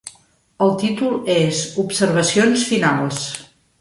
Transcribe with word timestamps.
El 0.67 0.71
títol 0.83 1.13
és: 1.33 1.59
"Observacions 1.83 2.65
finals". 2.71 3.21